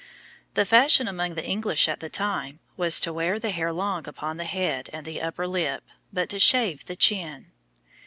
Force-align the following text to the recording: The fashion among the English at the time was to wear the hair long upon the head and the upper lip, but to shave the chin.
The 0.55 0.65
fashion 0.65 1.07
among 1.07 1.35
the 1.35 1.45
English 1.45 1.87
at 1.87 1.99
the 1.99 2.09
time 2.09 2.59
was 2.75 2.99
to 3.01 3.13
wear 3.13 3.37
the 3.39 3.51
hair 3.51 3.71
long 3.71 4.07
upon 4.07 4.37
the 4.37 4.45
head 4.45 4.89
and 4.91 5.05
the 5.05 5.21
upper 5.21 5.45
lip, 5.45 5.83
but 6.11 6.27
to 6.29 6.39
shave 6.39 6.85
the 6.85 6.95
chin. 6.95 7.51